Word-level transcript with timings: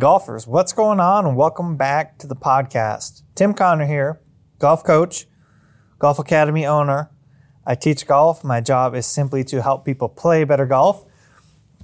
Golfers, 0.00 0.46
what's 0.46 0.72
going 0.72 0.98
on? 0.98 1.26
And 1.26 1.36
welcome 1.36 1.76
back 1.76 2.16
to 2.20 2.26
the 2.26 2.34
podcast. 2.34 3.20
Tim 3.34 3.52
Connor 3.52 3.86
here, 3.86 4.18
golf 4.58 4.82
coach, 4.82 5.26
golf 5.98 6.18
academy 6.18 6.64
owner. 6.64 7.10
I 7.66 7.74
teach 7.74 8.06
golf. 8.06 8.42
My 8.42 8.62
job 8.62 8.94
is 8.94 9.04
simply 9.04 9.44
to 9.44 9.60
help 9.60 9.84
people 9.84 10.08
play 10.08 10.44
better 10.44 10.64
golf. 10.64 11.04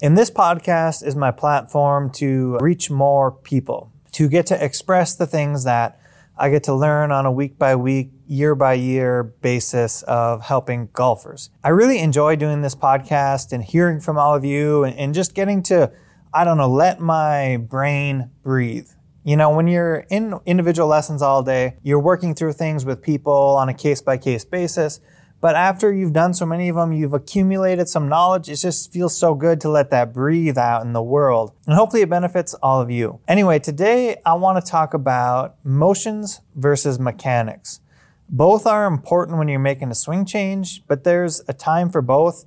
And 0.00 0.16
this 0.16 0.30
podcast 0.30 1.06
is 1.06 1.14
my 1.14 1.30
platform 1.30 2.08
to 2.12 2.56
reach 2.58 2.90
more 2.90 3.30
people, 3.30 3.92
to 4.12 4.30
get 4.30 4.46
to 4.46 4.64
express 4.64 5.14
the 5.14 5.26
things 5.26 5.64
that 5.64 6.00
I 6.38 6.48
get 6.48 6.64
to 6.64 6.74
learn 6.74 7.12
on 7.12 7.26
a 7.26 7.30
week 7.30 7.58
by 7.58 7.76
week, 7.76 8.12
year 8.26 8.54
by 8.54 8.74
year 8.74 9.24
basis 9.24 10.02
of 10.04 10.40
helping 10.40 10.88
golfers. 10.94 11.50
I 11.62 11.68
really 11.68 11.98
enjoy 11.98 12.36
doing 12.36 12.62
this 12.62 12.74
podcast 12.74 13.52
and 13.52 13.62
hearing 13.62 14.00
from 14.00 14.16
all 14.16 14.34
of 14.34 14.42
you 14.42 14.84
and, 14.84 14.96
and 14.96 15.12
just 15.14 15.34
getting 15.34 15.62
to 15.64 15.92
I 16.36 16.44
don't 16.44 16.58
know, 16.58 16.68
let 16.68 17.00
my 17.00 17.56
brain 17.56 18.28
breathe. 18.42 18.90
You 19.24 19.38
know, 19.38 19.48
when 19.56 19.68
you're 19.68 20.04
in 20.10 20.38
individual 20.44 20.86
lessons 20.86 21.22
all 21.22 21.42
day, 21.42 21.78
you're 21.82 21.98
working 21.98 22.34
through 22.34 22.52
things 22.52 22.84
with 22.84 23.00
people 23.00 23.32
on 23.32 23.70
a 23.70 23.74
case 23.74 24.02
by 24.02 24.18
case 24.18 24.44
basis. 24.44 25.00
But 25.40 25.54
after 25.56 25.90
you've 25.90 26.12
done 26.12 26.34
so 26.34 26.44
many 26.44 26.68
of 26.68 26.76
them, 26.76 26.92
you've 26.92 27.14
accumulated 27.14 27.88
some 27.88 28.10
knowledge. 28.10 28.50
It 28.50 28.56
just 28.56 28.92
feels 28.92 29.16
so 29.16 29.34
good 29.34 29.62
to 29.62 29.70
let 29.70 29.88
that 29.92 30.12
breathe 30.12 30.58
out 30.58 30.82
in 30.82 30.92
the 30.92 31.00
world. 31.00 31.54
And 31.64 31.74
hopefully 31.74 32.02
it 32.02 32.10
benefits 32.10 32.52
all 32.62 32.82
of 32.82 32.90
you. 32.90 33.18
Anyway, 33.26 33.58
today 33.58 34.20
I 34.26 34.34
want 34.34 34.62
to 34.62 34.70
talk 34.70 34.92
about 34.92 35.56
motions 35.64 36.42
versus 36.54 36.98
mechanics. 36.98 37.80
Both 38.28 38.66
are 38.66 38.84
important 38.84 39.38
when 39.38 39.48
you're 39.48 39.58
making 39.58 39.90
a 39.90 39.94
swing 39.94 40.26
change, 40.26 40.86
but 40.86 41.02
there's 41.02 41.40
a 41.48 41.54
time 41.54 41.88
for 41.88 42.02
both. 42.02 42.44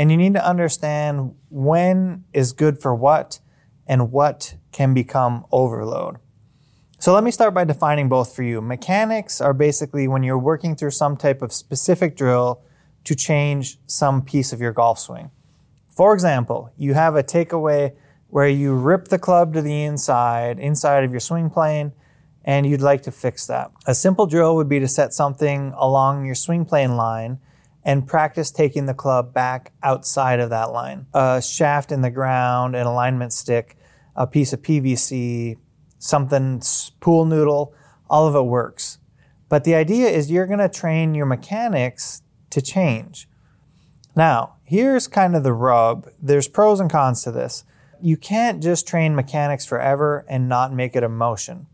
And 0.00 0.10
you 0.10 0.16
need 0.16 0.32
to 0.32 0.42
understand 0.42 1.34
when 1.50 2.24
is 2.32 2.52
good 2.52 2.80
for 2.80 2.94
what 2.94 3.38
and 3.86 4.10
what 4.10 4.54
can 4.72 4.94
become 4.94 5.44
overload. 5.52 6.16
So 6.98 7.12
let 7.12 7.22
me 7.22 7.30
start 7.30 7.52
by 7.52 7.64
defining 7.64 8.08
both 8.08 8.34
for 8.34 8.42
you. 8.42 8.62
Mechanics 8.62 9.42
are 9.42 9.52
basically 9.52 10.08
when 10.08 10.22
you're 10.22 10.38
working 10.38 10.74
through 10.74 10.92
some 10.92 11.18
type 11.18 11.42
of 11.42 11.52
specific 11.52 12.16
drill 12.16 12.62
to 13.04 13.14
change 13.14 13.76
some 13.86 14.22
piece 14.22 14.54
of 14.54 14.60
your 14.62 14.72
golf 14.72 14.98
swing. 14.98 15.32
For 15.90 16.14
example, 16.14 16.72
you 16.78 16.94
have 16.94 17.14
a 17.14 17.22
takeaway 17.22 17.92
where 18.28 18.48
you 18.48 18.72
rip 18.72 19.08
the 19.08 19.18
club 19.18 19.52
to 19.52 19.60
the 19.60 19.82
inside, 19.82 20.58
inside 20.58 21.04
of 21.04 21.10
your 21.10 21.20
swing 21.20 21.50
plane, 21.50 21.92
and 22.42 22.64
you'd 22.64 22.80
like 22.80 23.02
to 23.02 23.12
fix 23.12 23.46
that. 23.48 23.70
A 23.86 23.94
simple 23.94 24.24
drill 24.24 24.56
would 24.56 24.68
be 24.68 24.80
to 24.80 24.88
set 24.88 25.12
something 25.12 25.74
along 25.76 26.24
your 26.24 26.34
swing 26.34 26.64
plane 26.64 26.96
line 26.96 27.38
and 27.84 28.06
practice 28.06 28.50
taking 28.50 28.86
the 28.86 28.94
club 28.94 29.32
back 29.32 29.72
outside 29.82 30.40
of 30.40 30.50
that 30.50 30.72
line. 30.72 31.06
A 31.14 31.40
shaft 31.42 31.90
in 31.90 32.02
the 32.02 32.10
ground, 32.10 32.76
an 32.76 32.86
alignment 32.86 33.32
stick, 33.32 33.76
a 34.14 34.26
piece 34.26 34.52
of 34.52 34.62
PVC, 34.62 35.56
something 35.98 36.62
pool 37.00 37.24
noodle, 37.24 37.74
all 38.08 38.26
of 38.26 38.34
it 38.34 38.42
works. 38.42 38.98
But 39.48 39.64
the 39.64 39.74
idea 39.74 40.08
is 40.08 40.30
you're 40.30 40.46
going 40.46 40.58
to 40.58 40.68
train 40.68 41.14
your 41.14 41.26
mechanics 41.26 42.22
to 42.50 42.62
change. 42.62 43.28
Now, 44.14 44.56
here's 44.64 45.08
kind 45.08 45.34
of 45.34 45.42
the 45.42 45.52
rub. 45.52 46.08
There's 46.20 46.48
pros 46.48 46.80
and 46.80 46.90
cons 46.90 47.22
to 47.24 47.32
this. 47.32 47.64
You 48.00 48.16
can't 48.16 48.62
just 48.62 48.86
train 48.86 49.14
mechanics 49.14 49.66
forever 49.66 50.24
and 50.28 50.48
not 50.48 50.72
make 50.72 50.94
it 50.94 51.02
a 51.02 51.08
motion. 51.08 51.66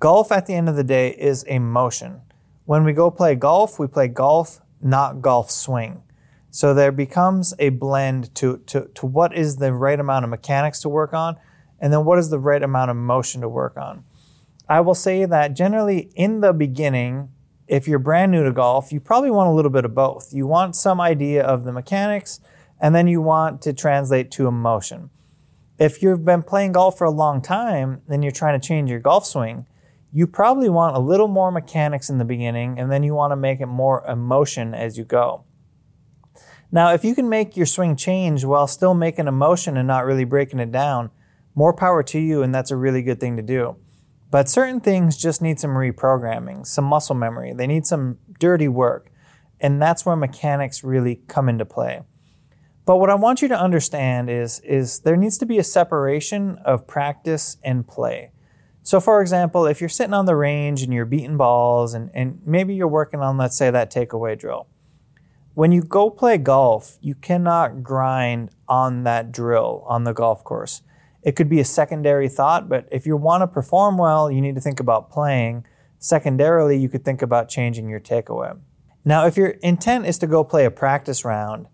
Golf 0.00 0.32
at 0.32 0.46
the 0.46 0.54
end 0.54 0.68
of 0.68 0.76
the 0.76 0.84
day 0.84 1.10
is 1.10 1.44
a 1.48 1.58
motion. 1.58 2.22
When 2.64 2.84
we 2.84 2.92
go 2.92 3.10
play 3.10 3.34
golf, 3.34 3.78
we 3.78 3.86
play 3.86 4.08
golf 4.08 4.60
not 4.82 5.22
golf 5.22 5.50
swing. 5.50 6.02
So 6.50 6.74
there 6.74 6.92
becomes 6.92 7.54
a 7.58 7.70
blend 7.70 8.34
to, 8.34 8.58
to, 8.66 8.88
to 8.94 9.06
what 9.06 9.34
is 9.34 9.56
the 9.56 9.72
right 9.72 9.98
amount 9.98 10.24
of 10.24 10.30
mechanics 10.30 10.80
to 10.80 10.88
work 10.88 11.14
on, 11.14 11.36
and 11.80 11.92
then 11.92 12.04
what 12.04 12.18
is 12.18 12.30
the 12.30 12.38
right 12.38 12.62
amount 12.62 12.90
of 12.90 12.96
motion 12.96 13.40
to 13.40 13.48
work 13.48 13.76
on. 13.76 14.04
I 14.68 14.80
will 14.80 14.94
say 14.94 15.24
that 15.24 15.54
generally 15.54 16.10
in 16.14 16.40
the 16.40 16.52
beginning, 16.52 17.30
if 17.66 17.88
you're 17.88 17.98
brand 17.98 18.32
new 18.32 18.44
to 18.44 18.52
golf, 18.52 18.92
you 18.92 19.00
probably 19.00 19.30
want 19.30 19.48
a 19.48 19.52
little 19.52 19.70
bit 19.70 19.84
of 19.84 19.94
both. 19.94 20.32
You 20.32 20.46
want 20.46 20.76
some 20.76 21.00
idea 21.00 21.42
of 21.42 21.64
the 21.64 21.72
mechanics, 21.72 22.40
and 22.80 22.94
then 22.94 23.06
you 23.06 23.22
want 23.22 23.62
to 23.62 23.72
translate 23.72 24.30
to 24.32 24.46
emotion. 24.46 25.10
If 25.78 26.02
you've 26.02 26.24
been 26.24 26.42
playing 26.42 26.72
golf 26.72 26.98
for 26.98 27.04
a 27.04 27.10
long 27.10 27.40
time, 27.40 28.02
then 28.08 28.22
you're 28.22 28.30
trying 28.30 28.60
to 28.60 28.66
change 28.66 28.90
your 28.90 29.00
golf 29.00 29.24
swing, 29.24 29.66
you 30.12 30.26
probably 30.26 30.68
want 30.68 30.94
a 30.94 31.00
little 31.00 31.28
more 31.28 31.50
mechanics 31.50 32.10
in 32.10 32.18
the 32.18 32.24
beginning 32.24 32.78
and 32.78 32.92
then 32.92 33.02
you 33.02 33.14
want 33.14 33.32
to 33.32 33.36
make 33.36 33.60
it 33.60 33.66
more 33.66 34.04
emotion 34.06 34.74
as 34.74 34.98
you 34.98 35.04
go. 35.04 35.44
Now, 36.70 36.92
if 36.92 37.04
you 37.04 37.14
can 37.14 37.28
make 37.28 37.56
your 37.56 37.66
swing 37.66 37.96
change 37.96 38.44
while 38.44 38.66
still 38.66 38.94
making 38.94 39.26
emotion 39.26 39.76
and 39.76 39.86
not 39.86 40.04
really 40.04 40.24
breaking 40.24 40.58
it 40.58 40.72
down, 40.72 41.10
more 41.54 41.74
power 41.74 42.02
to 42.02 42.18
you, 42.18 42.42
and 42.42 42.54
that's 42.54 42.70
a 42.70 42.76
really 42.76 43.02
good 43.02 43.20
thing 43.20 43.36
to 43.36 43.42
do. 43.42 43.76
But 44.30 44.48
certain 44.48 44.80
things 44.80 45.18
just 45.18 45.42
need 45.42 45.60
some 45.60 45.72
reprogramming, 45.72 46.66
some 46.66 46.84
muscle 46.84 47.14
memory. 47.14 47.52
They 47.52 47.66
need 47.66 47.86
some 47.86 48.18
dirty 48.38 48.68
work. 48.68 49.10
And 49.60 49.80
that's 49.80 50.06
where 50.06 50.16
mechanics 50.16 50.82
really 50.82 51.20
come 51.28 51.50
into 51.50 51.66
play. 51.66 52.02
But 52.86 52.96
what 52.96 53.10
I 53.10 53.14
want 53.14 53.42
you 53.42 53.48
to 53.48 53.58
understand 53.58 54.30
is, 54.30 54.58
is 54.60 55.00
there 55.00 55.16
needs 55.16 55.38
to 55.38 55.46
be 55.46 55.58
a 55.58 55.64
separation 55.64 56.58
of 56.64 56.86
practice 56.86 57.58
and 57.62 57.86
play. 57.86 58.32
So, 58.82 59.00
for 59.00 59.20
example, 59.20 59.66
if 59.66 59.80
you're 59.80 59.88
sitting 59.88 60.14
on 60.14 60.26
the 60.26 60.34
range 60.34 60.82
and 60.82 60.92
you're 60.92 61.06
beating 61.06 61.36
balls 61.36 61.94
and, 61.94 62.10
and 62.14 62.40
maybe 62.44 62.74
you're 62.74 62.88
working 62.88 63.20
on, 63.20 63.36
let's 63.36 63.56
say, 63.56 63.70
that 63.70 63.92
takeaway 63.92 64.36
drill, 64.36 64.66
when 65.54 65.70
you 65.70 65.82
go 65.82 66.10
play 66.10 66.38
golf, 66.38 66.98
you 67.00 67.14
cannot 67.14 67.82
grind 67.82 68.50
on 68.68 69.04
that 69.04 69.30
drill 69.30 69.84
on 69.86 70.04
the 70.04 70.12
golf 70.12 70.42
course. 70.42 70.82
It 71.22 71.36
could 71.36 71.48
be 71.48 71.60
a 71.60 71.64
secondary 71.64 72.28
thought, 72.28 72.68
but 72.68 72.88
if 72.90 73.06
you 73.06 73.16
want 73.16 73.42
to 73.42 73.46
perform 73.46 73.98
well, 73.98 74.30
you 74.30 74.40
need 74.40 74.56
to 74.56 74.60
think 74.60 74.80
about 74.80 75.10
playing. 75.10 75.64
Secondarily, 75.98 76.76
you 76.76 76.88
could 76.88 77.04
think 77.04 77.22
about 77.22 77.48
changing 77.48 77.88
your 77.88 78.00
takeaway. 78.00 78.58
Now, 79.04 79.26
if 79.26 79.36
your 79.36 79.48
intent 79.62 80.06
is 80.06 80.18
to 80.18 80.26
go 80.26 80.42
play 80.42 80.64
a 80.64 80.70
practice 80.70 81.24
round, 81.24 81.66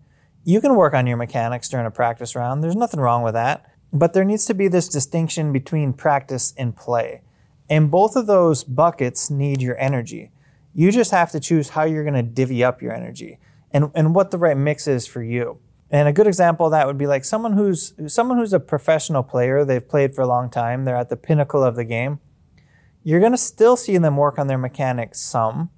you 0.43 0.61
can 0.61 0.75
work 0.75 0.93
on 0.93 1.07
your 1.07 1.17
mechanics 1.17 1.69
during 1.69 1.87
a 1.87 1.91
practice 1.91 2.35
round. 2.35 2.63
There's 2.63 2.75
nothing 2.75 2.99
wrong 2.99 3.23
with 3.23 3.33
that. 3.33 3.65
But 3.91 4.13
there 4.13 4.23
needs 4.23 4.45
to 4.45 4.53
be 4.53 4.67
this 4.67 4.87
distinction 4.87 5.51
between 5.51 5.93
practice 5.93 6.53
and 6.57 6.75
play. 6.75 7.21
And 7.69 7.91
both 7.91 8.15
of 8.15 8.27
those 8.27 8.63
buckets 8.63 9.29
need 9.29 9.61
your 9.61 9.77
energy. 9.79 10.31
You 10.73 10.91
just 10.91 11.11
have 11.11 11.31
to 11.31 11.39
choose 11.39 11.69
how 11.69 11.83
you're 11.83 12.03
going 12.03 12.13
to 12.13 12.23
divvy 12.23 12.63
up 12.63 12.81
your 12.81 12.93
energy 12.93 13.39
and, 13.71 13.91
and 13.95 14.15
what 14.15 14.31
the 14.31 14.37
right 14.37 14.57
mix 14.57 14.87
is 14.87 15.07
for 15.07 15.23
you. 15.23 15.59
And 15.91 16.07
a 16.07 16.13
good 16.13 16.27
example 16.27 16.67
of 16.67 16.71
that 16.71 16.85
would 16.85 16.97
be 16.97 17.07
like 17.07 17.25
someone 17.25 17.53
who's 17.53 17.93
someone 18.07 18.37
who's 18.37 18.53
a 18.53 18.59
professional 18.59 19.23
player, 19.23 19.65
they've 19.65 19.87
played 19.87 20.13
for 20.13 20.21
a 20.21 20.27
long 20.27 20.49
time, 20.49 20.85
they're 20.85 20.95
at 20.95 21.09
the 21.09 21.17
pinnacle 21.17 21.63
of 21.63 21.75
the 21.75 21.83
game. 21.83 22.19
You're 23.03 23.19
going 23.19 23.31
to 23.31 23.39
still 23.39 23.75
see 23.75 23.97
them 23.97 24.15
work 24.15 24.37
on 24.37 24.45
their 24.45 24.57
mechanics 24.57 25.19
some, 25.19 25.71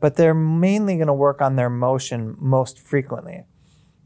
but 0.00 0.16
they're 0.16 0.34
mainly 0.34 0.96
going 0.96 1.06
to 1.06 1.12
work 1.12 1.40
on 1.40 1.54
their 1.54 1.70
motion 1.70 2.36
most 2.40 2.80
frequently 2.80 3.44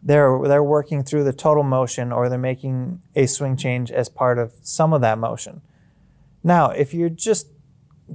they're 0.06 0.40
they're 0.44 0.62
working 0.62 1.02
through 1.02 1.24
the 1.24 1.32
total 1.32 1.64
motion 1.64 2.12
or 2.12 2.28
they're 2.28 2.38
making 2.38 3.02
a 3.16 3.26
swing 3.26 3.56
change 3.56 3.90
as 3.90 4.08
part 4.08 4.38
of 4.38 4.52
some 4.62 4.92
of 4.92 5.00
that 5.00 5.18
motion. 5.18 5.60
Now, 6.44 6.70
if 6.70 6.94
you 6.94 7.10
just 7.10 7.48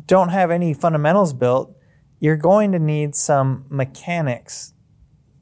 don't 0.07 0.29
have 0.29 0.51
any 0.51 0.73
fundamentals 0.73 1.33
built, 1.33 1.75
you're 2.21 2.37
going 2.37 2.71
to 2.71 2.79
need 2.79 3.13
some 3.13 3.65
mechanics. 3.69 4.73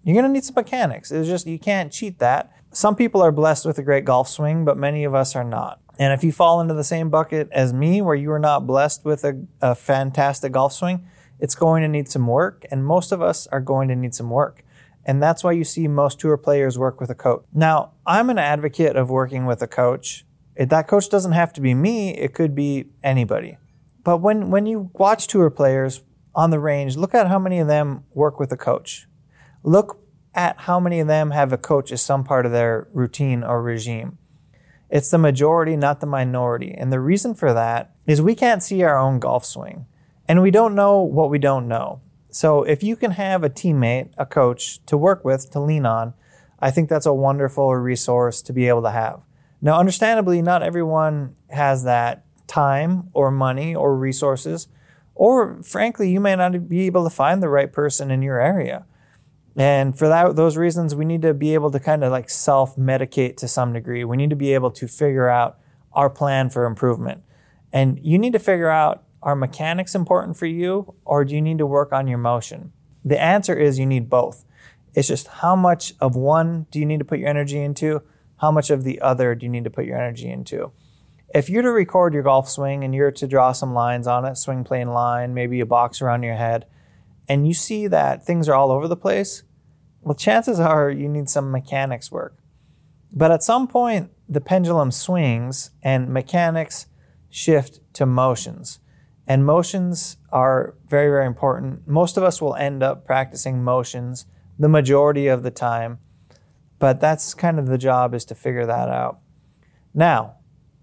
You're 0.03 0.15
going 0.15 0.25
to 0.25 0.31
need 0.31 0.43
some 0.43 0.55
mechanics. 0.55 1.11
It's 1.11 1.27
just 1.27 1.45
you 1.45 1.59
can't 1.59 1.93
cheat 1.93 2.17
that. 2.17 2.51
Some 2.71 2.95
people 2.95 3.21
are 3.21 3.31
blessed 3.31 3.65
with 3.65 3.77
a 3.77 3.83
great 3.83 4.05
golf 4.05 4.27
swing, 4.27 4.65
but 4.65 4.75
many 4.75 5.03
of 5.03 5.13
us 5.13 5.35
are 5.35 5.43
not. 5.43 5.79
And 5.99 6.13
if 6.13 6.23
you 6.23 6.31
fall 6.31 6.61
into 6.61 6.73
the 6.73 6.83
same 6.83 7.11
bucket 7.11 7.49
as 7.51 7.73
me, 7.73 8.01
where 8.01 8.15
you 8.15 8.31
are 8.31 8.39
not 8.39 8.65
blessed 8.65 9.05
with 9.05 9.23
a, 9.23 9.45
a 9.61 9.75
fantastic 9.75 10.53
golf 10.53 10.73
swing, 10.73 11.05
it's 11.39 11.53
going 11.53 11.83
to 11.83 11.87
need 11.87 12.09
some 12.09 12.25
work, 12.25 12.65
and 12.71 12.83
most 12.83 13.11
of 13.11 13.21
us 13.21 13.45
are 13.47 13.61
going 13.61 13.87
to 13.89 13.95
need 13.95 14.15
some 14.15 14.31
work. 14.31 14.63
And 15.05 15.21
that's 15.21 15.43
why 15.43 15.53
you 15.53 15.63
see 15.63 15.87
most 15.87 16.19
tour 16.19 16.37
players 16.37 16.77
work 16.77 16.99
with 16.99 17.09
a 17.09 17.15
coach. 17.15 17.43
Now, 17.53 17.93
I'm 18.05 18.29
an 18.29 18.37
advocate 18.37 18.95
of 18.95 19.09
working 19.09 19.45
with 19.45 19.61
a 19.61 19.67
coach. 19.67 20.25
That 20.57 20.87
coach 20.87 21.09
doesn't 21.09 21.31
have 21.31 21.53
to 21.53 21.61
be 21.61 21.73
me, 21.73 22.15
it 22.15 22.33
could 22.33 22.53
be 22.53 22.89
anybody. 23.01 23.57
But 24.03 24.17
when, 24.17 24.49
when 24.49 24.65
you 24.65 24.91
watch 24.93 25.27
tour 25.27 25.49
players 25.49 26.03
on 26.35 26.49
the 26.49 26.59
range, 26.59 26.97
look 26.97 27.13
at 27.13 27.27
how 27.27 27.39
many 27.39 27.59
of 27.59 27.67
them 27.67 28.03
work 28.13 28.39
with 28.39 28.51
a 28.51 28.57
coach. 28.57 29.07
Look 29.63 29.99
at 30.35 30.61
how 30.61 30.79
many 30.79 30.99
of 30.99 31.07
them 31.07 31.31
have 31.31 31.51
a 31.51 31.57
coach 31.57 31.91
as 31.91 32.01
some 32.01 32.23
part 32.23 32.45
of 32.45 32.51
their 32.51 32.87
routine 32.93 33.43
or 33.43 33.61
regime. 33.61 34.17
It's 34.89 35.11
the 35.11 35.17
majority, 35.17 35.75
not 35.75 35.99
the 35.99 36.07
minority. 36.07 36.73
And 36.75 36.91
the 36.91 36.99
reason 36.99 37.35
for 37.35 37.53
that 37.53 37.93
is 38.07 38.21
we 38.21 38.35
can't 38.35 38.63
see 38.63 38.81
our 38.83 38.97
own 38.97 39.19
golf 39.19 39.45
swing. 39.45 39.85
And 40.27 40.41
we 40.41 40.51
don't 40.51 40.75
know 40.75 41.01
what 41.01 41.29
we 41.29 41.39
don't 41.39 41.67
know. 41.67 42.01
So 42.29 42.63
if 42.63 42.83
you 42.83 42.95
can 42.95 43.11
have 43.11 43.43
a 43.43 43.49
teammate, 43.49 44.11
a 44.17 44.25
coach 44.25 44.85
to 44.85 44.97
work 44.97 45.25
with, 45.25 45.49
to 45.51 45.59
lean 45.59 45.85
on, 45.85 46.13
I 46.59 46.71
think 46.71 46.89
that's 46.89 47.05
a 47.05 47.13
wonderful 47.13 47.75
resource 47.75 48.41
to 48.43 48.53
be 48.53 48.67
able 48.67 48.83
to 48.83 48.91
have. 48.91 49.21
Now, 49.61 49.79
understandably, 49.79 50.41
not 50.41 50.63
everyone 50.63 51.35
has 51.49 51.83
that 51.83 52.25
time 52.47 53.09
or 53.13 53.31
money 53.31 53.75
or 53.75 53.95
resources, 53.95 54.67
or 55.15 55.61
frankly, 55.63 56.09
you 56.11 56.19
may 56.19 56.35
not 56.35 56.69
be 56.69 56.85
able 56.85 57.03
to 57.03 57.09
find 57.09 57.41
the 57.41 57.49
right 57.49 57.71
person 57.71 58.11
in 58.11 58.21
your 58.21 58.39
area. 58.39 58.85
And 59.55 59.97
for 59.97 60.07
that, 60.07 60.35
those 60.35 60.55
reasons, 60.55 60.95
we 60.95 61.03
need 61.03 61.21
to 61.23 61.33
be 61.33 61.53
able 61.53 61.71
to 61.71 61.79
kind 61.79 62.03
of 62.03 62.11
like 62.11 62.29
self 62.29 62.77
medicate 62.77 63.35
to 63.37 63.47
some 63.47 63.73
degree. 63.73 64.05
We 64.05 64.15
need 64.15 64.29
to 64.29 64.35
be 64.35 64.53
able 64.53 64.71
to 64.71 64.87
figure 64.87 65.27
out 65.27 65.57
our 65.91 66.09
plan 66.09 66.49
for 66.49 66.65
improvement. 66.65 67.23
And 67.73 67.99
you 68.01 68.17
need 68.17 68.33
to 68.33 68.39
figure 68.39 68.69
out 68.69 69.03
are 69.21 69.35
mechanics 69.35 69.95
important 69.95 70.37
for 70.37 70.45
you 70.45 70.95
or 71.05 71.25
do 71.25 71.35
you 71.35 71.41
need 71.41 71.57
to 71.57 71.65
work 71.65 71.91
on 71.91 72.07
your 72.07 72.17
motion? 72.17 72.71
The 73.03 73.21
answer 73.21 73.55
is 73.55 73.79
you 73.79 73.85
need 73.85 74.09
both. 74.09 74.45
It's 74.93 75.07
just 75.07 75.27
how 75.27 75.55
much 75.55 75.93
of 75.99 76.15
one 76.15 76.65
do 76.71 76.79
you 76.79 76.85
need 76.85 76.99
to 76.99 77.05
put 77.05 77.19
your 77.19 77.29
energy 77.29 77.59
into? 77.61 78.01
How 78.37 78.51
much 78.51 78.69
of 78.69 78.83
the 78.83 79.01
other 79.01 79.35
do 79.35 79.45
you 79.45 79.51
need 79.51 79.65
to 79.65 79.69
put 79.69 79.85
your 79.85 79.97
energy 79.97 80.29
into? 80.29 80.71
If 81.33 81.49
you're 81.49 81.61
to 81.61 81.71
record 81.71 82.13
your 82.13 82.23
golf 82.23 82.49
swing 82.49 82.83
and 82.83 82.95
you're 82.95 83.11
to 83.11 83.27
draw 83.27 83.51
some 83.51 83.73
lines 83.73 84.07
on 84.07 84.25
it, 84.25 84.35
swing 84.35 84.63
plane 84.63 84.89
line, 84.89 85.33
maybe 85.33 85.59
a 85.59 85.65
box 85.65 86.01
around 86.01 86.23
your 86.23 86.35
head, 86.35 86.65
and 87.27 87.47
you 87.47 87.53
see 87.53 87.85
that 87.87 88.25
things 88.25 88.49
are 88.49 88.55
all 88.55 88.71
over 88.71 88.87
the 88.87 88.97
place, 88.97 89.43
well, 90.01 90.15
chances 90.15 90.59
are 90.59 90.89
you 90.89 91.07
need 91.07 91.29
some 91.29 91.51
mechanics 91.51 92.11
work. 92.11 92.37
But 93.11 93.31
at 93.31 93.43
some 93.43 93.67
point, 93.67 94.11
the 94.27 94.41
pendulum 94.41 94.91
swings 94.91 95.71
and 95.83 96.09
mechanics 96.09 96.87
shift 97.29 97.79
to 97.93 98.05
motions. 98.05 98.79
And 99.29 99.45
motions 99.45 100.17
are 100.31 100.73
very, 100.87 101.09
very 101.09 101.27
important. 101.27 101.87
Most 101.87 102.17
of 102.17 102.23
us 102.23 102.41
will 102.41 102.55
end 102.55 102.81
up 102.81 103.05
practicing 103.05 103.63
motions 103.63 104.25
the 104.57 104.67
majority 104.67 105.27
of 105.27 105.43
the 105.43 105.51
time, 105.51 105.99
but 106.79 106.99
that's 106.99 107.35
kind 107.35 107.59
of 107.59 107.67
the 107.67 107.77
job 107.77 108.15
is 108.15 108.25
to 108.25 108.35
figure 108.35 108.65
that 108.65 108.89
out. 108.89 109.19
Now, 109.93 110.37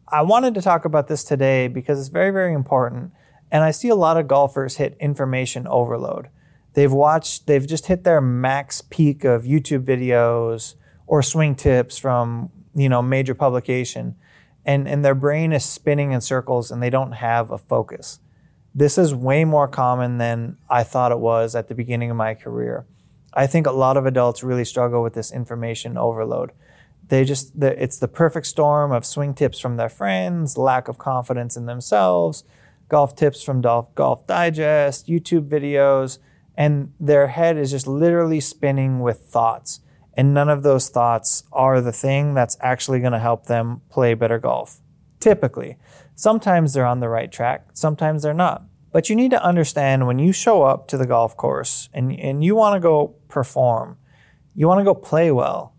I 0.08 0.22
wanted 0.22 0.54
to 0.54 0.62
talk 0.62 0.84
about 0.84 1.08
this 1.08 1.24
today 1.24 1.66
because 1.66 1.98
it's 1.98 2.08
very, 2.08 2.30
very 2.30 2.54
important. 2.54 3.12
And 3.50 3.64
I 3.64 3.72
see 3.72 3.88
a 3.88 3.96
lot 3.96 4.16
of 4.16 4.28
golfers 4.28 4.76
hit 4.76 4.96
information 5.00 5.66
overload. 5.66 6.28
They've 6.74 6.92
watched, 6.92 7.48
they've 7.48 7.66
just 7.66 7.86
hit 7.86 8.04
their 8.04 8.20
max 8.20 8.80
peak 8.80 9.24
of 9.24 9.42
YouTube 9.42 9.84
videos 9.84 10.74
or 11.08 11.22
swing 11.22 11.56
tips 11.56 11.98
from, 11.98 12.50
you 12.76 12.88
know, 12.88 13.02
major 13.02 13.34
publication. 13.34 14.14
And, 14.64 14.86
and 14.86 15.04
their 15.04 15.14
brain 15.16 15.52
is 15.52 15.64
spinning 15.64 16.12
in 16.12 16.20
circles 16.20 16.70
and 16.70 16.80
they 16.80 16.90
don't 16.90 17.12
have 17.12 17.50
a 17.50 17.58
focus. 17.58 18.20
This 18.76 18.98
is 18.98 19.14
way 19.14 19.46
more 19.46 19.68
common 19.68 20.18
than 20.18 20.58
I 20.68 20.82
thought 20.82 21.10
it 21.10 21.18
was 21.18 21.54
at 21.54 21.68
the 21.68 21.74
beginning 21.74 22.10
of 22.10 22.16
my 22.18 22.34
career. 22.34 22.84
I 23.32 23.46
think 23.46 23.66
a 23.66 23.72
lot 23.72 23.96
of 23.96 24.04
adults 24.04 24.42
really 24.42 24.66
struggle 24.66 25.02
with 25.02 25.14
this 25.14 25.32
information 25.32 25.96
overload. 25.96 26.52
They 27.08 27.24
just, 27.24 27.52
it's 27.62 27.98
the 27.98 28.06
perfect 28.06 28.46
storm 28.46 28.92
of 28.92 29.06
swing 29.06 29.32
tips 29.32 29.58
from 29.58 29.78
their 29.78 29.88
friends, 29.88 30.58
lack 30.58 30.88
of 30.88 30.98
confidence 30.98 31.56
in 31.56 31.64
themselves, 31.64 32.44
golf 32.90 33.16
tips 33.16 33.42
from 33.42 33.62
Golf, 33.62 33.94
golf 33.94 34.26
Digest, 34.26 35.06
YouTube 35.06 35.48
videos, 35.48 36.18
and 36.54 36.92
their 37.00 37.28
head 37.28 37.56
is 37.56 37.70
just 37.70 37.86
literally 37.86 38.40
spinning 38.40 39.00
with 39.00 39.20
thoughts. 39.20 39.80
And 40.12 40.34
none 40.34 40.50
of 40.50 40.62
those 40.62 40.90
thoughts 40.90 41.44
are 41.50 41.80
the 41.80 41.92
thing 41.92 42.34
that's 42.34 42.58
actually 42.60 43.00
going 43.00 43.12
to 43.12 43.18
help 43.18 43.46
them 43.46 43.80
play 43.88 44.12
better 44.12 44.38
golf. 44.38 44.80
Typically. 45.18 45.78
Sometimes 46.18 46.72
they're 46.72 46.86
on 46.86 47.00
the 47.00 47.10
right 47.10 47.30
track, 47.30 47.68
sometimes 47.74 48.22
they're 48.22 48.32
not. 48.32 48.64
But 48.90 49.10
you 49.10 49.16
need 49.16 49.32
to 49.32 49.44
understand 49.44 50.06
when 50.06 50.18
you 50.18 50.32
show 50.32 50.62
up 50.62 50.88
to 50.88 50.96
the 50.96 51.06
golf 51.06 51.36
course 51.36 51.90
and, 51.92 52.10
and 52.18 52.42
you 52.42 52.54
want 52.54 52.74
to 52.74 52.80
go 52.80 53.08
perform, 53.28 53.98
you 54.54 54.66
want 54.66 54.80
to 54.80 54.84
go 54.84 54.94
play 54.94 55.30
well, 55.30 55.74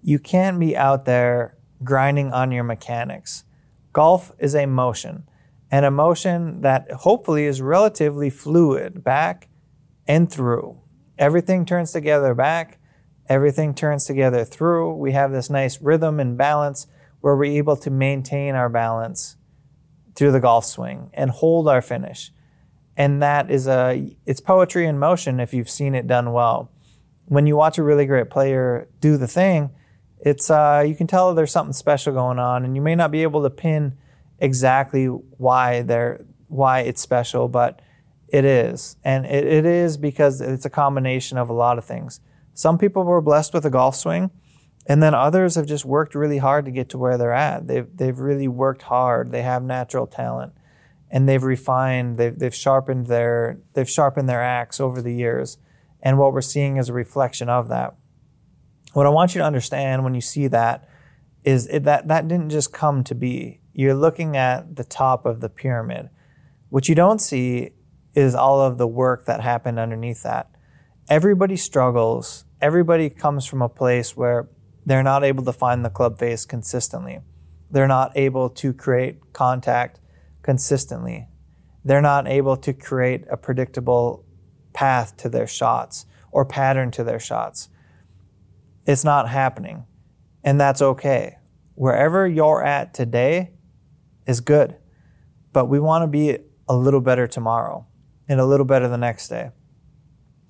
you 0.00 0.20
can't 0.20 0.60
be 0.60 0.76
out 0.76 1.04
there 1.04 1.58
grinding 1.82 2.32
on 2.32 2.52
your 2.52 2.62
mechanics. 2.62 3.42
Golf 3.92 4.30
is 4.38 4.54
a 4.54 4.66
motion, 4.66 5.24
and 5.68 5.84
a 5.84 5.90
motion 5.90 6.60
that 6.60 6.88
hopefully 6.92 7.44
is 7.44 7.60
relatively 7.60 8.30
fluid 8.30 9.02
back 9.02 9.48
and 10.06 10.30
through. 10.30 10.78
Everything 11.18 11.66
turns 11.66 11.90
together 11.90 12.36
back, 12.36 12.78
everything 13.28 13.74
turns 13.74 14.04
together 14.04 14.44
through. 14.44 14.94
We 14.94 15.10
have 15.10 15.32
this 15.32 15.50
nice 15.50 15.82
rhythm 15.82 16.20
and 16.20 16.38
balance 16.38 16.86
where 17.20 17.34
we're 17.34 17.56
able 17.56 17.76
to 17.78 17.90
maintain 17.90 18.54
our 18.54 18.68
balance 18.68 19.36
through 20.14 20.32
the 20.32 20.40
golf 20.40 20.64
swing 20.64 21.10
and 21.14 21.30
hold 21.30 21.68
our 21.68 21.82
finish. 21.82 22.32
And 22.96 23.22
that 23.22 23.50
is 23.50 23.66
a 23.66 24.16
it's 24.26 24.40
poetry 24.40 24.86
in 24.86 24.98
motion 24.98 25.40
if 25.40 25.54
you've 25.54 25.70
seen 25.70 25.94
it 25.94 26.06
done 26.06 26.32
well. 26.32 26.70
When 27.26 27.46
you 27.46 27.56
watch 27.56 27.78
a 27.78 27.82
really 27.82 28.04
great 28.04 28.30
player 28.30 28.88
do 29.00 29.16
the 29.16 29.28
thing, 29.28 29.70
it's 30.20 30.50
uh, 30.50 30.84
you 30.86 30.94
can 30.94 31.06
tell 31.06 31.34
there's 31.34 31.50
something 31.50 31.72
special 31.72 32.12
going 32.12 32.38
on, 32.38 32.64
and 32.64 32.76
you 32.76 32.82
may 32.82 32.94
not 32.94 33.10
be 33.10 33.22
able 33.22 33.42
to 33.42 33.50
pin 33.50 33.96
exactly 34.38 35.06
why 35.06 35.82
they're 35.82 36.24
why 36.48 36.80
it's 36.80 37.00
special, 37.00 37.48
but 37.48 37.80
it 38.28 38.44
is. 38.44 38.96
And 39.04 39.24
it, 39.24 39.46
it 39.46 39.66
is 39.66 39.96
because 39.96 40.40
it's 40.40 40.66
a 40.66 40.70
combination 40.70 41.38
of 41.38 41.48
a 41.48 41.54
lot 41.54 41.78
of 41.78 41.84
things. 41.84 42.20
Some 42.54 42.76
people 42.76 43.04
were 43.04 43.22
blessed 43.22 43.54
with 43.54 43.64
a 43.64 43.70
golf 43.70 43.96
swing, 43.96 44.30
and 44.86 45.02
then 45.02 45.14
others 45.14 45.54
have 45.54 45.66
just 45.66 45.84
worked 45.84 46.14
really 46.14 46.38
hard 46.38 46.64
to 46.64 46.70
get 46.70 46.88
to 46.90 46.98
where 46.98 47.16
they're 47.16 47.32
at. 47.32 47.66
They've, 47.66 47.86
they've 47.94 48.18
really 48.18 48.48
worked 48.48 48.82
hard. 48.82 49.30
They 49.30 49.42
have 49.42 49.62
natural 49.62 50.06
talent 50.06 50.52
and 51.10 51.28
they've 51.28 51.42
refined, 51.42 52.16
they've, 52.16 52.36
they've 52.36 52.54
sharpened 52.54 53.06
their, 53.06 53.58
they've 53.74 53.88
sharpened 53.88 54.28
their 54.28 54.42
axe 54.42 54.80
over 54.80 55.02
the 55.02 55.14
years. 55.14 55.58
And 56.02 56.18
what 56.18 56.32
we're 56.32 56.40
seeing 56.40 56.78
is 56.78 56.88
a 56.88 56.94
reflection 56.94 57.48
of 57.48 57.68
that. 57.68 57.94
What 58.94 59.06
I 59.06 59.10
want 59.10 59.34
you 59.34 59.40
to 59.40 59.46
understand 59.46 60.04
when 60.04 60.14
you 60.14 60.20
see 60.20 60.48
that 60.48 60.88
is 61.44 61.66
it, 61.68 61.84
that 61.84 62.08
that 62.08 62.28
didn't 62.28 62.50
just 62.50 62.72
come 62.72 63.04
to 63.04 63.14
be. 63.14 63.60
You're 63.74 63.94
looking 63.94 64.36
at 64.36 64.76
the 64.76 64.84
top 64.84 65.26
of 65.26 65.40
the 65.40 65.48
pyramid. 65.48 66.08
What 66.70 66.88
you 66.88 66.94
don't 66.94 67.20
see 67.20 67.70
is 68.14 68.34
all 68.34 68.60
of 68.60 68.78
the 68.78 68.86
work 68.86 69.26
that 69.26 69.40
happened 69.40 69.78
underneath 69.78 70.22
that. 70.22 70.50
Everybody 71.08 71.56
struggles. 71.56 72.44
Everybody 72.60 73.10
comes 73.10 73.44
from 73.44 73.62
a 73.62 73.68
place 73.68 74.16
where 74.16 74.48
they're 74.84 75.02
not 75.02 75.24
able 75.24 75.44
to 75.44 75.52
find 75.52 75.84
the 75.84 75.90
club 75.90 76.18
face 76.18 76.44
consistently. 76.44 77.20
They're 77.70 77.88
not 77.88 78.12
able 78.16 78.50
to 78.50 78.72
create 78.72 79.32
contact 79.32 80.00
consistently. 80.42 81.28
They're 81.84 82.02
not 82.02 82.28
able 82.28 82.56
to 82.58 82.72
create 82.72 83.24
a 83.30 83.36
predictable 83.36 84.24
path 84.72 85.16
to 85.18 85.28
their 85.28 85.46
shots 85.46 86.06
or 86.30 86.44
pattern 86.44 86.90
to 86.92 87.04
their 87.04 87.20
shots. 87.20 87.68
It's 88.86 89.04
not 89.04 89.28
happening. 89.28 89.84
And 90.44 90.60
that's 90.60 90.82
okay. 90.82 91.38
Wherever 91.74 92.26
you're 92.26 92.64
at 92.64 92.94
today 92.94 93.52
is 94.26 94.40
good. 94.40 94.76
But 95.52 95.66
we 95.66 95.78
want 95.78 96.02
to 96.02 96.08
be 96.08 96.38
a 96.68 96.76
little 96.76 97.00
better 97.00 97.26
tomorrow 97.26 97.86
and 98.28 98.40
a 98.40 98.44
little 98.44 98.66
better 98.66 98.88
the 98.88 98.98
next 98.98 99.28
day. 99.28 99.50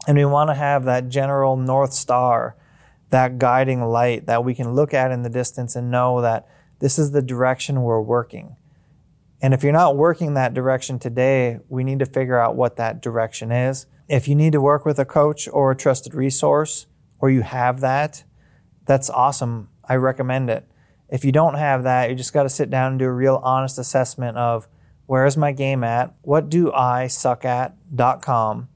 And 0.07 0.17
we 0.17 0.25
want 0.25 0.51
to 0.51 0.55
have 0.55 0.85
that 0.85 1.09
general 1.09 1.57
North 1.57 1.93
Star, 1.93 2.57
that 3.13 3.39
guiding 3.39 3.83
light 3.83 4.27
that 4.27 4.43
we 4.43 4.55
can 4.55 4.75
look 4.75 4.93
at 4.93 5.13
in 5.13 5.23
the 5.23 5.29
distance 5.29 5.77
and 5.77 5.91
know 5.91 6.23
that 6.23 6.49
this 6.81 6.99
is 6.99 7.13
the 7.13 7.23
direction 7.23 7.83
we're 7.83 8.01
working. 8.01 8.57
And 9.43 9.53
if 9.53 9.63
you're 9.63 9.71
not 9.71 9.97
working 9.97 10.35
that 10.35 10.55
direction 10.55 10.99
today, 10.99 11.59
we 11.69 11.85
need 11.85 11.99
to 11.99 12.07
figure 12.07 12.39
out 12.39 12.57
what 12.57 12.77
that 12.77 13.03
direction 13.03 13.53
is. 13.53 13.87
If 14.09 14.29
you 14.29 14.35
need 14.35 14.53
to 14.53 14.61
work 14.61 14.87
with 14.87 14.99
a 14.99 15.05
coach 15.05 15.47
or 15.53 15.71
a 15.71 15.77
trusted 15.77 16.15
resource, 16.15 16.87
or 17.21 17.29
you 17.29 17.43
have 17.43 17.81
that, 17.81 18.25
that's 18.87 19.11
awesome. 19.11 19.69
I 19.85 19.97
recommend 19.97 20.49
it. 20.49 20.67
If 21.11 21.25
you 21.25 21.33
don't 21.33 21.55
have 21.55 21.83
that, 21.83 22.09
you 22.09 22.17
just 22.17 22.33
got 22.33 22.45
to 22.45 22.49
sit 22.49 22.71
down 22.71 22.93
and 22.93 22.99
do 22.99 23.05
a 23.05 23.13
real 23.13 23.41
honest 23.45 23.79
assessment 23.79 24.39
of 24.39 24.69
where 25.05 25.27
is 25.27 25.37
my 25.37 25.53
game 25.53 25.85
at? 25.85 26.15
What 26.23 26.49
do 26.49 26.73
I 26.73 27.09
suck 27.09 27.45
at.com? 27.45 28.69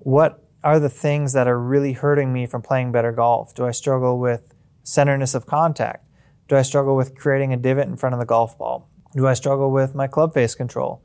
What 0.00 0.43
are 0.64 0.80
the 0.80 0.88
things 0.88 1.34
that 1.34 1.46
are 1.46 1.60
really 1.60 1.92
hurting 1.92 2.32
me 2.32 2.46
from 2.46 2.62
playing 2.62 2.90
better 2.90 3.12
golf? 3.12 3.54
Do 3.54 3.66
I 3.66 3.70
struggle 3.70 4.18
with 4.18 4.54
centerness 4.82 5.34
of 5.34 5.46
contact? 5.46 6.06
Do 6.48 6.56
I 6.56 6.62
struggle 6.62 6.96
with 6.96 7.14
creating 7.14 7.52
a 7.52 7.58
divot 7.58 7.86
in 7.86 7.98
front 7.98 8.14
of 8.14 8.18
the 8.18 8.24
golf 8.24 8.56
ball? 8.56 8.88
Do 9.14 9.26
I 9.26 9.34
struggle 9.34 9.70
with 9.70 9.94
my 9.94 10.06
club 10.06 10.32
face 10.32 10.54
control? 10.54 11.02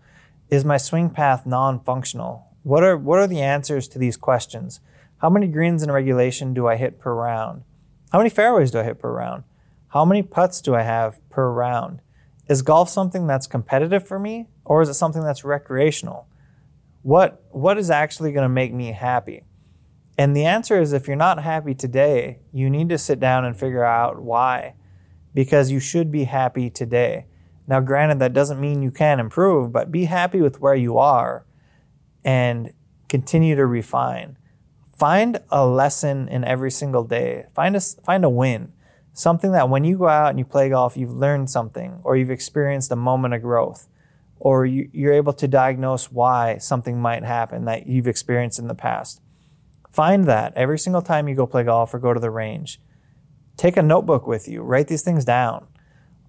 Is 0.49 0.63
my 0.63 0.77
swing 0.77 1.09
path 1.09 1.45
non-functional? 1.45 2.47
What 2.63 2.83
are 2.83 2.97
what 2.97 3.19
are 3.19 3.27
the 3.27 3.41
answers 3.41 3.89
to 3.89 3.99
these 3.99 4.15
questions? 4.15 4.79
How 5.17 5.29
many 5.29 5.47
greens 5.47 5.83
in 5.83 5.91
regulation 5.91 6.53
do 6.53 6.65
I 6.65 6.77
hit 6.77 6.97
per 6.97 7.13
round? 7.13 7.63
How 8.13 8.19
many 8.19 8.29
fairways 8.29 8.71
do 8.71 8.79
I 8.79 8.83
hit 8.83 8.97
per 8.97 9.11
round? 9.11 9.43
How 9.89 10.05
many 10.05 10.23
putts 10.23 10.61
do 10.61 10.73
I 10.73 10.83
have 10.83 11.19
per 11.29 11.51
round? 11.51 12.01
Is 12.47 12.61
golf 12.61 12.89
something 12.89 13.27
that's 13.27 13.45
competitive 13.45 14.07
for 14.07 14.19
me 14.19 14.47
or 14.63 14.81
is 14.81 14.87
it 14.87 14.93
something 14.93 15.21
that's 15.21 15.43
recreational? 15.43 16.27
What 17.01 17.43
what 17.51 17.77
is 17.77 17.91
actually 17.91 18.31
going 18.31 18.43
to 18.43 18.49
make 18.49 18.73
me 18.73 18.93
happy? 18.93 19.43
And 20.19 20.35
the 20.35 20.43
answer 20.43 20.81
is 20.81 20.91
if 20.91 21.07
you're 21.07 21.15
not 21.15 21.43
happy 21.43 21.73
today, 21.73 22.39
you 22.51 22.69
need 22.69 22.89
to 22.89 22.97
sit 22.97 23.21
down 23.21 23.45
and 23.45 23.57
figure 23.57 23.85
out 23.85 24.21
why 24.21 24.73
because 25.33 25.71
you 25.71 25.79
should 25.79 26.11
be 26.11 26.25
happy 26.25 26.69
today. 26.69 27.27
Now, 27.67 27.79
granted, 27.79 28.19
that 28.19 28.33
doesn't 28.33 28.59
mean 28.59 28.81
you 28.81 28.91
can't 28.91 29.21
improve, 29.21 29.71
but 29.71 29.93
be 29.93 30.05
happy 30.05 30.41
with 30.41 30.59
where 30.59 30.75
you 30.75 30.97
are 30.97 31.45
and 32.25 32.73
continue 33.07 33.55
to 33.55 33.65
refine. 33.65 34.37
Find 34.93 35.39
a 35.51 35.65
lesson 35.65 36.27
in 36.27 36.43
every 36.43 36.71
single 36.71 37.05
day. 37.05 37.45
Find 37.55 37.77
a, 37.77 37.79
find 37.79 38.25
a 38.25 38.29
win. 38.29 38.73
Something 39.13 39.53
that 39.53 39.69
when 39.69 39.85
you 39.85 39.97
go 39.97 40.09
out 40.09 40.31
and 40.31 40.39
you 40.39 40.43
play 40.43 40.67
golf, 40.67 40.97
you've 40.97 41.15
learned 41.15 41.49
something 41.49 42.01
or 42.03 42.17
you've 42.17 42.29
experienced 42.29 42.91
a 42.91 42.97
moment 42.97 43.35
of 43.35 43.41
growth 43.41 43.87
or 44.37 44.65
you, 44.65 44.89
you're 44.91 45.13
able 45.13 45.31
to 45.31 45.47
diagnose 45.47 46.11
why 46.11 46.57
something 46.57 46.99
might 47.01 47.23
happen 47.23 47.63
that 47.63 47.87
you've 47.87 48.05
experienced 48.05 48.59
in 48.59 48.67
the 48.67 48.75
past. 48.75 49.21
Find 49.91 50.25
that 50.25 50.53
every 50.55 50.77
single 50.77 51.01
time 51.01 51.27
you 51.27 51.35
go 51.35 51.47
play 51.47 51.63
golf 51.63 51.93
or 51.93 51.99
go 51.99 52.13
to 52.13 52.19
the 52.19 52.29
range. 52.29 52.79
Take 53.57 53.75
a 53.75 53.81
notebook 53.81 54.25
with 54.25 54.47
you, 54.47 54.61
write 54.61 54.87
these 54.87 55.01
things 55.01 55.25
down 55.25 55.67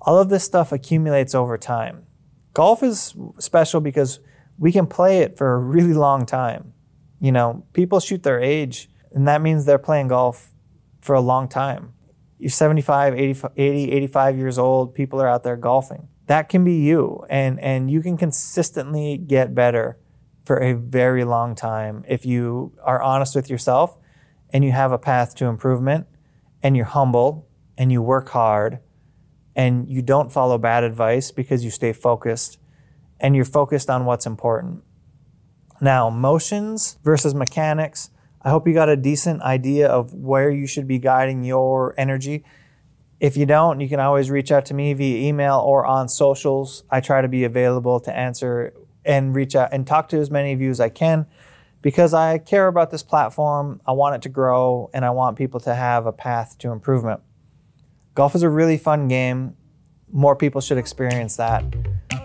All 0.01 0.19
of 0.19 0.31
this 0.31 0.45
stuff 0.45 0.73
accumulates 0.73 1.35
over 1.35 1.57
time. 1.57 2.07
Golf 2.55 2.83
is 2.83 3.15
special 3.39 3.81
because 3.81 4.19
we 4.59 4.73
can 4.73 4.87
play 4.87 5.19
it 5.19 5.37
for 5.39 5.55
a 5.55 5.59
really 5.59 5.95
long 5.95 6.27
time. 6.27 6.73
You 7.21 7.33
know, 7.33 7.65
people 7.73 8.01
shoot 8.01 8.23
their 8.23 8.41
age, 8.41 8.91
and 9.13 9.29
that 9.29 9.43
means 9.43 9.65
they're 9.65 9.79
playing 9.79 10.09
golf 10.09 10.53
for 11.01 11.15
a 11.15 11.21
long 11.21 11.49
time. 11.49 11.93
You're 12.39 12.51
75, 12.51 13.15
80, 13.15 13.41
80 13.57 13.93
85 13.93 14.37
years 14.37 14.59
old, 14.59 14.95
people 14.95 15.21
are 15.21 15.29
out 15.29 15.45
there 15.45 15.57
golfing. 15.57 16.09
That 16.27 16.49
can 16.49 16.65
be 16.65 16.75
you, 16.75 17.25
and, 17.29 17.61
and 17.61 17.91
you 17.91 18.01
can 18.01 18.17
consistently 18.17 19.19
get 19.19 19.55
better 19.55 20.00
for 20.51 20.57
a 20.57 20.73
very 20.73 21.23
long 21.23 21.55
time 21.55 22.05
if 22.09 22.27
you 22.27 22.73
are 22.83 23.01
honest 23.01 23.37
with 23.37 23.49
yourself 23.49 23.97
and 24.53 24.65
you 24.65 24.73
have 24.73 24.91
a 24.91 24.99
path 24.99 25.33
to 25.33 25.45
improvement 25.45 26.09
and 26.61 26.77
you're 26.77 26.87
humble 26.87 27.47
and 27.79 27.93
you 27.93 28.03
work 28.03 28.31
hard 28.31 28.81
and 29.55 29.89
you 29.89 30.03
don't 30.03 30.33
follow 30.33 30.59
bad 30.59 30.83
advice 30.83 31.31
because 31.31 31.65
you 31.65 31.71
stay 31.71 31.93
focused 31.93 32.59
and 33.21 33.37
you're 33.37 33.45
focused 33.45 33.89
on 33.89 34.05
what's 34.07 34.27
important. 34.27 34.83
Now, 35.81 36.11
motions 36.11 36.99
versus 37.05 37.33
mechanics. 37.33 38.11
I 38.43 38.51
hope 38.51 38.67
you 38.67 38.75
got 38.75 38.89
a 38.89 38.97
decent 38.97 39.43
idea 39.43 39.87
of 39.87 40.13
where 40.13 40.51
you 40.51 40.67
should 40.67 40.89
be 40.89 40.99
guiding 40.99 41.45
your 41.45 41.95
energy. 41.97 42.43
If 43.21 43.37
you 43.37 43.47
don't, 43.47 43.79
you 43.79 43.89
can 43.89 44.01
always 44.01 44.31
reach 44.33 44.51
out 44.51 44.67
to 44.67 44.75
me 44.75 44.95
via 44.95 45.29
email 45.29 45.63
or 45.65 45.87
on 45.87 46.09
socials. 46.09 46.83
I 46.91 46.99
try 46.99 47.23
to 47.23 47.29
be 47.29 47.45
available 47.45 48.01
to 48.01 48.13
answer 48.13 48.75
and 49.05 49.35
reach 49.35 49.55
out 49.55 49.71
and 49.73 49.87
talk 49.87 50.09
to 50.11 50.19
as 50.19 50.31
many 50.31 50.53
of 50.53 50.61
you 50.61 50.71
as 50.71 50.81
I 50.81 50.89
can 50.89 51.27
because 51.83 52.13
I 52.15 52.39
care 52.39 52.69
about 52.69 52.91
this 52.91 53.03
platform. 53.03 53.81
I 53.87 53.93
want 53.93 54.17
it 54.17 54.23
to 54.23 54.29
grow 54.29 54.91
and 54.93 55.05
I 55.05 55.11
want 55.11 55.37
people 55.37 55.61
to 55.61 55.75
have 55.75 56.07
a 56.07 56.13
path 56.13 56.59
to 56.59 56.71
improvement. 56.71 57.21
Golf 58.15 58.35
is 58.35 58.43
a 58.43 58.51
really 58.51 58.77
fun 58.77 59.09
game. 59.09 59.57
More 60.13 60.35
people 60.35 60.61
should 60.61 60.79
experience 60.79 61.37
that. 61.37 61.65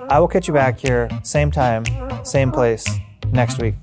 I 0.09 0.19
will 0.19 0.27
catch 0.27 0.47
you 0.47 0.53
back 0.53 0.79
here, 0.79 1.09
same 1.23 1.51
time, 1.51 1.85
same 2.23 2.51
place, 2.51 2.85
next 3.31 3.61
week. 3.61 3.75